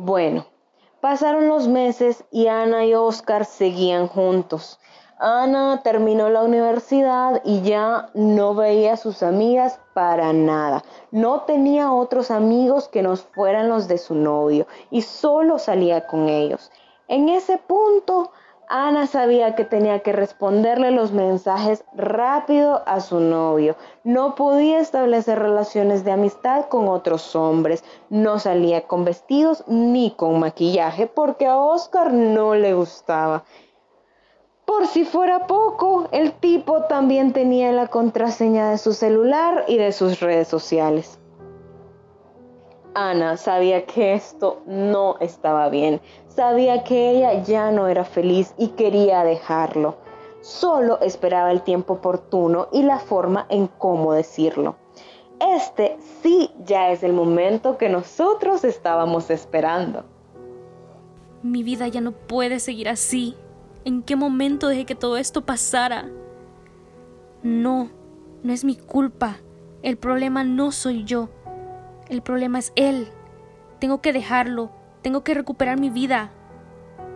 Bueno, 0.04 0.46
pasaron 1.00 1.46
los 1.46 1.68
meses 1.68 2.24
y 2.32 2.48
Ana 2.48 2.84
y 2.84 2.92
Oscar 2.92 3.44
seguían 3.44 4.08
juntos. 4.08 4.80
Ana 5.20 5.82
terminó 5.84 6.28
la 6.28 6.42
universidad 6.42 7.40
y 7.44 7.62
ya 7.62 8.08
no 8.12 8.52
veía 8.56 8.94
a 8.94 8.96
sus 8.96 9.22
amigas 9.22 9.78
para 9.94 10.32
nada. 10.32 10.82
No 11.12 11.42
tenía 11.42 11.92
otros 11.92 12.32
amigos 12.32 12.88
que 12.88 13.00
no 13.00 13.14
fueran 13.14 13.68
los 13.68 13.86
de 13.86 13.96
su 13.96 14.16
novio 14.16 14.66
y 14.90 15.02
solo 15.02 15.60
salía 15.60 16.08
con 16.08 16.28
ellos. 16.28 16.72
En 17.06 17.28
ese 17.28 17.58
punto, 17.58 18.32
Ana 18.68 19.06
sabía 19.06 19.54
que 19.54 19.64
tenía 19.64 20.00
que 20.00 20.12
responderle 20.12 20.90
los 20.90 21.12
mensajes 21.12 21.84
rápido 21.94 22.82
a 22.86 23.00
su 23.00 23.20
novio. 23.20 23.76
No 24.04 24.34
podía 24.34 24.78
establecer 24.78 25.38
relaciones 25.38 26.04
de 26.04 26.12
amistad 26.12 26.66
con 26.66 26.88
otros 26.88 27.36
hombres. 27.36 27.84
No 28.08 28.38
salía 28.38 28.86
con 28.86 29.04
vestidos 29.04 29.64
ni 29.66 30.12
con 30.12 30.40
maquillaje 30.40 31.06
porque 31.06 31.46
a 31.46 31.58
Oscar 31.58 32.12
no 32.12 32.54
le 32.54 32.74
gustaba. 32.74 33.44
Por 34.64 34.86
si 34.86 35.04
fuera 35.04 35.46
poco, 35.46 36.08
el 36.12 36.32
tipo 36.32 36.84
también 36.84 37.32
tenía 37.32 37.72
la 37.72 37.88
contraseña 37.88 38.70
de 38.70 38.78
su 38.78 38.92
celular 38.92 39.64
y 39.68 39.76
de 39.76 39.92
sus 39.92 40.20
redes 40.20 40.48
sociales. 40.48 41.18
Ana 42.94 43.36
sabía 43.36 43.86
que 43.86 44.14
esto 44.14 44.62
no 44.66 45.16
estaba 45.20 45.68
bien, 45.68 46.00
sabía 46.28 46.84
que 46.84 47.10
ella 47.10 47.42
ya 47.42 47.70
no 47.70 47.88
era 47.88 48.04
feliz 48.04 48.54
y 48.58 48.68
quería 48.68 49.24
dejarlo. 49.24 49.96
Solo 50.42 51.00
esperaba 51.00 51.52
el 51.52 51.62
tiempo 51.62 51.94
oportuno 51.94 52.68
y 52.72 52.82
la 52.82 52.98
forma 52.98 53.46
en 53.48 53.68
cómo 53.68 54.12
decirlo. 54.12 54.76
Este 55.40 55.96
sí 56.22 56.50
ya 56.64 56.90
es 56.90 57.02
el 57.02 57.12
momento 57.12 57.78
que 57.78 57.88
nosotros 57.88 58.64
estábamos 58.64 59.30
esperando. 59.30 60.04
Mi 61.42 61.62
vida 61.62 61.88
ya 61.88 62.00
no 62.00 62.12
puede 62.12 62.60
seguir 62.60 62.88
así. 62.88 63.36
¿En 63.84 64.02
qué 64.02 64.14
momento 64.14 64.68
dejé 64.68 64.84
que 64.84 64.94
todo 64.94 65.16
esto 65.16 65.42
pasara? 65.42 66.08
No, 67.42 67.90
no 68.42 68.52
es 68.52 68.64
mi 68.64 68.76
culpa. 68.76 69.38
El 69.82 69.96
problema 69.96 70.44
no 70.44 70.70
soy 70.70 71.02
yo. 71.04 71.28
El 72.12 72.20
problema 72.20 72.58
es 72.58 72.74
él. 72.76 73.08
Tengo 73.78 74.02
que 74.02 74.12
dejarlo. 74.12 74.68
Tengo 75.00 75.24
que 75.24 75.32
recuperar 75.32 75.80
mi 75.80 75.88
vida. 75.88 76.30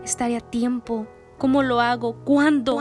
Estaré 0.02 0.38
a 0.38 0.40
tiempo. 0.40 1.06
¿Cómo 1.36 1.62
lo 1.62 1.82
hago? 1.82 2.16
¿Cuándo? 2.24 2.78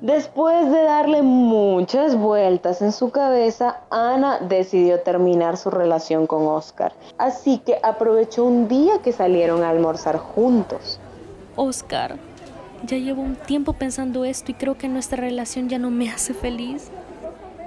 Después 0.00 0.70
de 0.70 0.82
darle 0.84 1.22
muchas 1.22 2.14
vueltas 2.14 2.80
en 2.80 2.92
su 2.92 3.10
cabeza, 3.10 3.80
Ana 3.90 4.38
decidió 4.38 5.00
terminar 5.00 5.56
su 5.56 5.68
relación 5.68 6.28
con 6.28 6.46
Oscar. 6.46 6.92
Así 7.18 7.58
que 7.58 7.80
aprovechó 7.82 8.44
un 8.44 8.68
día 8.68 9.02
que 9.02 9.10
salieron 9.10 9.64
a 9.64 9.70
almorzar 9.70 10.18
juntos. 10.18 11.00
Oscar, 11.56 12.18
ya 12.84 12.98
llevo 12.98 13.22
un 13.22 13.34
tiempo 13.34 13.72
pensando 13.72 14.24
esto 14.24 14.52
y 14.52 14.54
creo 14.54 14.78
que 14.78 14.86
nuestra 14.86 15.16
relación 15.16 15.68
ya 15.68 15.80
no 15.80 15.90
me 15.90 16.08
hace 16.08 16.34
feliz. 16.34 16.92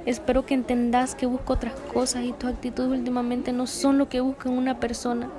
Espero 0.10 0.43
que 0.43 0.56
entendas 0.56 1.13
que 1.13 1.28
busco 1.28 1.54
otras 1.54 1.76
cosas 1.93 2.24
y 2.24 2.32
tu 2.32 2.48
actitud 2.48 2.88
últimamente 2.88 3.54
no 3.54 3.67
son 3.67 4.00
lo 4.00 4.10
que 4.10 4.22
busca 4.22 4.50
una 4.50 4.80
persona. 4.80 5.30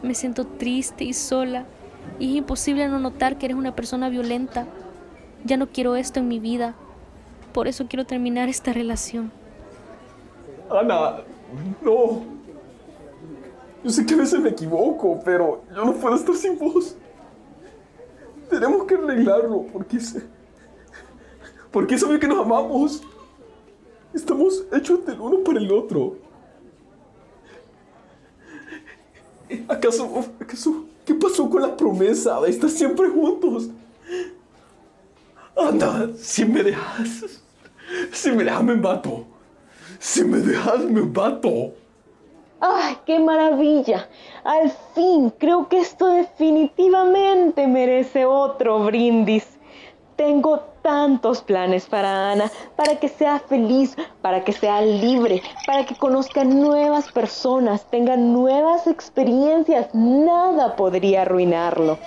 Me 0.00 0.14
siento 0.14 0.46
triste 0.46 1.02
y 1.02 1.12
sola 1.12 1.66
y 2.20 2.30
es 2.30 2.36
imposible 2.36 2.86
no 2.86 3.00
notar 3.00 3.36
que 3.36 3.46
eres 3.46 3.58
una 3.58 3.74
persona 3.74 4.08
violenta. 4.08 4.68
Ya 5.44 5.56
no 5.56 5.66
quiero 5.66 5.96
esto 5.96 6.20
en 6.20 6.28
mi 6.28 6.38
vida. 6.38 6.76
Por 7.52 7.66
eso 7.66 7.86
quiero 7.88 8.06
terminar 8.06 8.48
esta 8.48 8.72
relación. 8.72 9.32
Ana, 10.70 11.24
no. 11.82 12.22
Yo 13.82 13.90
sé 13.90 14.06
que 14.06 14.14
a 14.14 14.18
veces 14.18 14.38
me 14.38 14.50
equivoco, 14.50 15.18
pero 15.24 15.64
yo 15.74 15.84
no 15.84 15.94
puedo 15.94 16.14
estar 16.14 16.36
sin 16.36 16.56
vos. 16.56 16.96
Tenemos 18.48 18.84
que 18.84 18.94
arreglarlo 18.94 19.66
porque 19.72 19.96
es. 19.96 20.16
Porque 21.72 21.96
es 21.96 22.04
obvio 22.04 22.20
que 22.20 22.28
nos 22.28 22.46
amamos. 22.46 23.02
Estamos 24.16 24.64
hechos 24.72 25.04
del 25.04 25.20
uno 25.20 25.44
para 25.44 25.58
el 25.58 25.70
otro. 25.70 26.16
¿Acaso, 29.68 30.24
acaso, 30.40 30.86
qué 31.04 31.14
pasó 31.14 31.50
con 31.50 31.60
la 31.60 31.76
promesa 31.76 32.40
de 32.40 32.48
estar 32.48 32.70
siempre 32.70 33.10
juntos? 33.10 33.68
Anda, 35.54 36.08
si 36.16 36.46
me 36.46 36.62
dejas, 36.62 37.42
si 38.10 38.32
me 38.32 38.42
dejas 38.42 38.64
me 38.64 38.76
mato. 38.76 39.26
Si 39.98 40.24
me 40.24 40.38
dejas 40.38 40.84
me 40.84 41.02
mato. 41.02 41.74
¡Ay, 42.60 42.96
qué 43.04 43.18
maravilla! 43.18 44.08
Al 44.44 44.72
fin, 44.94 45.30
creo 45.36 45.68
que 45.68 45.80
esto 45.80 46.06
definitivamente 46.06 47.66
merece 47.66 48.24
otro 48.24 48.82
brindis. 48.86 49.46
Tengo 50.16 50.64
tantos 50.86 51.42
planes 51.42 51.86
para 51.86 52.30
Ana, 52.30 52.48
para 52.76 53.00
que 53.00 53.08
sea 53.08 53.40
feliz, 53.40 53.96
para 54.22 54.44
que 54.44 54.52
sea 54.52 54.80
libre, 54.80 55.42
para 55.66 55.84
que 55.84 55.96
conozca 55.96 56.44
nuevas 56.44 57.10
personas, 57.10 57.84
tenga 57.90 58.16
nuevas 58.16 58.86
experiencias. 58.86 59.92
Nada 59.92 60.76
podría 60.76 61.22
arruinarlo. 61.22 61.98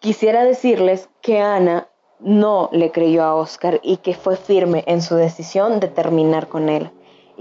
Quisiera 0.00 0.44
decirles 0.44 1.10
que 1.20 1.40
Ana 1.40 1.88
no 2.20 2.70
le 2.72 2.90
creyó 2.90 3.22
a 3.22 3.34
Oscar 3.34 3.80
y 3.82 3.98
que 3.98 4.14
fue 4.14 4.36
firme 4.38 4.82
en 4.86 5.02
su 5.02 5.16
decisión 5.16 5.78
de 5.78 5.88
terminar 5.88 6.48
con 6.48 6.70
él. 6.70 6.90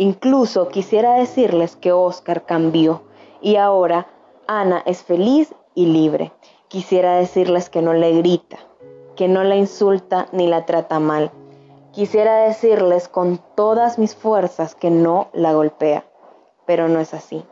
Incluso 0.01 0.69
quisiera 0.69 1.13
decirles 1.13 1.75
que 1.75 1.91
Oscar 1.91 2.47
cambió 2.47 3.03
y 3.39 3.57
ahora 3.57 4.07
Ana 4.47 4.81
es 4.87 5.03
feliz 5.03 5.53
y 5.75 5.85
libre. 5.85 6.31
Quisiera 6.69 7.17
decirles 7.17 7.69
que 7.69 7.83
no 7.83 7.93
le 7.93 8.11
grita, 8.13 8.57
que 9.15 9.27
no 9.27 9.43
la 9.43 9.57
insulta 9.57 10.27
ni 10.31 10.47
la 10.47 10.65
trata 10.65 10.99
mal. 10.99 11.29
Quisiera 11.91 12.37
decirles 12.37 13.07
con 13.09 13.39
todas 13.53 13.99
mis 13.99 14.15
fuerzas 14.15 14.73
que 14.73 14.89
no 14.89 15.27
la 15.33 15.53
golpea, 15.53 16.03
pero 16.65 16.87
no 16.87 16.99
es 16.99 17.13
así. 17.13 17.45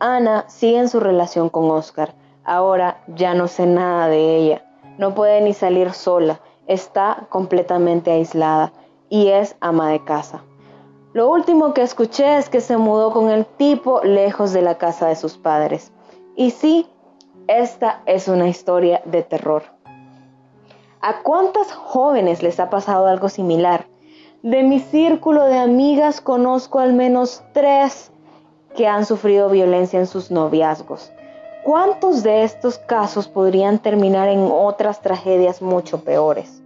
Ana 0.00 0.44
sigue 0.48 0.78
en 0.78 0.88
su 0.88 0.98
relación 0.98 1.50
con 1.50 1.70
Oscar. 1.70 2.16
Ahora 2.42 3.04
ya 3.14 3.34
no 3.34 3.46
sé 3.46 3.64
nada 3.64 4.08
de 4.08 4.38
ella. 4.38 4.64
No 4.98 5.14
puede 5.14 5.40
ni 5.40 5.54
salir 5.54 5.92
sola. 5.92 6.40
Está 6.66 7.28
completamente 7.28 8.10
aislada 8.10 8.72
y 9.08 9.28
es 9.28 9.54
ama 9.60 9.92
de 9.92 10.02
casa. 10.02 10.42
Lo 11.18 11.32
último 11.32 11.74
que 11.74 11.82
escuché 11.82 12.38
es 12.38 12.48
que 12.48 12.60
se 12.60 12.76
mudó 12.76 13.10
con 13.12 13.28
el 13.28 13.44
tipo 13.44 14.00
lejos 14.04 14.52
de 14.52 14.62
la 14.62 14.78
casa 14.78 15.08
de 15.08 15.16
sus 15.16 15.36
padres. 15.36 15.90
Y 16.36 16.52
sí, 16.52 16.86
esta 17.48 18.02
es 18.06 18.28
una 18.28 18.46
historia 18.46 19.02
de 19.04 19.24
terror. 19.24 19.64
¿A 21.00 21.24
cuántas 21.24 21.72
jóvenes 21.72 22.44
les 22.44 22.60
ha 22.60 22.70
pasado 22.70 23.08
algo 23.08 23.28
similar? 23.28 23.88
De 24.44 24.62
mi 24.62 24.78
círculo 24.78 25.46
de 25.46 25.58
amigas 25.58 26.20
conozco 26.20 26.78
al 26.78 26.92
menos 26.92 27.42
tres 27.52 28.12
que 28.76 28.86
han 28.86 29.04
sufrido 29.04 29.48
violencia 29.48 29.98
en 29.98 30.06
sus 30.06 30.30
noviazgos. 30.30 31.10
¿Cuántos 31.64 32.22
de 32.22 32.44
estos 32.44 32.78
casos 32.78 33.26
podrían 33.26 33.80
terminar 33.80 34.28
en 34.28 34.48
otras 34.52 35.02
tragedias 35.02 35.62
mucho 35.62 36.04
peores? 36.04 36.62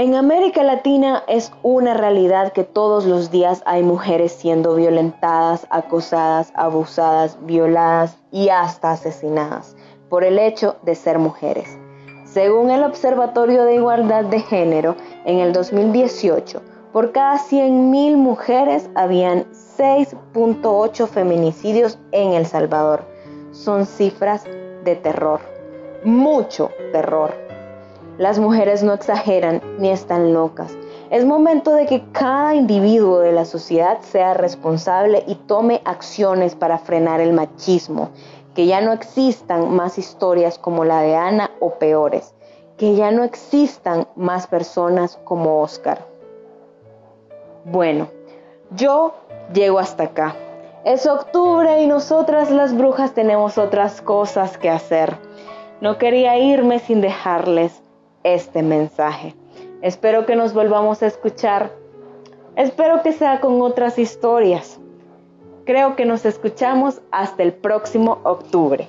En 0.00 0.14
América 0.14 0.62
Latina 0.62 1.24
es 1.28 1.52
una 1.62 1.92
realidad 1.92 2.54
que 2.54 2.64
todos 2.64 3.04
los 3.04 3.30
días 3.30 3.62
hay 3.66 3.82
mujeres 3.82 4.32
siendo 4.32 4.74
violentadas, 4.74 5.66
acosadas, 5.68 6.54
abusadas, 6.56 7.36
violadas 7.42 8.16
y 8.32 8.48
hasta 8.48 8.92
asesinadas 8.92 9.76
por 10.08 10.24
el 10.24 10.38
hecho 10.38 10.76
de 10.84 10.94
ser 10.94 11.18
mujeres. 11.18 11.76
Según 12.24 12.70
el 12.70 12.82
Observatorio 12.82 13.64
de 13.64 13.74
Igualdad 13.74 14.24
de 14.24 14.40
Género, 14.40 14.96
en 15.26 15.40
el 15.40 15.52
2018, 15.52 16.62
por 16.94 17.12
cada 17.12 17.36
100.000 17.36 18.16
mujeres 18.16 18.88
habían 18.94 19.44
6.8 19.52 21.08
feminicidios 21.08 21.98
en 22.12 22.32
El 22.32 22.46
Salvador. 22.46 23.04
Son 23.52 23.84
cifras 23.84 24.46
de 24.82 24.96
terror, 24.96 25.40
mucho 26.04 26.70
terror. 26.90 27.49
Las 28.20 28.38
mujeres 28.38 28.82
no 28.82 28.92
exageran 28.92 29.62
ni 29.78 29.88
están 29.88 30.34
locas. 30.34 30.76
Es 31.08 31.24
momento 31.24 31.72
de 31.72 31.86
que 31.86 32.04
cada 32.12 32.54
individuo 32.54 33.20
de 33.20 33.32
la 33.32 33.46
sociedad 33.46 34.02
sea 34.02 34.34
responsable 34.34 35.24
y 35.26 35.36
tome 35.36 35.80
acciones 35.86 36.54
para 36.54 36.76
frenar 36.76 37.22
el 37.22 37.32
machismo, 37.32 38.10
que 38.54 38.66
ya 38.66 38.82
no 38.82 38.92
existan 38.92 39.74
más 39.74 39.96
historias 39.96 40.58
como 40.58 40.84
la 40.84 41.00
de 41.00 41.16
Ana 41.16 41.52
o 41.60 41.78
peores, 41.78 42.34
que 42.76 42.94
ya 42.94 43.10
no 43.10 43.24
existan 43.24 44.06
más 44.16 44.46
personas 44.46 45.18
como 45.24 45.62
Oscar. 45.62 46.04
Bueno, 47.64 48.08
yo 48.76 49.14
llego 49.54 49.78
hasta 49.78 50.02
acá. 50.02 50.36
Es 50.84 51.06
octubre 51.06 51.80
y 51.80 51.86
nosotras 51.86 52.50
las 52.50 52.76
brujas 52.76 53.14
tenemos 53.14 53.56
otras 53.56 54.02
cosas 54.02 54.58
que 54.58 54.68
hacer. 54.68 55.16
No 55.80 55.96
quería 55.96 56.36
irme 56.36 56.80
sin 56.80 57.00
dejarles 57.00 57.80
este 58.22 58.62
mensaje. 58.62 59.34
Espero 59.82 60.26
que 60.26 60.36
nos 60.36 60.52
volvamos 60.52 61.02
a 61.02 61.06
escuchar. 61.06 61.72
Espero 62.56 63.02
que 63.02 63.12
sea 63.12 63.40
con 63.40 63.60
otras 63.62 63.98
historias. 63.98 64.78
Creo 65.64 65.96
que 65.96 66.04
nos 66.04 66.24
escuchamos 66.26 67.00
hasta 67.10 67.42
el 67.42 67.52
próximo 67.52 68.18
octubre. 68.24 68.88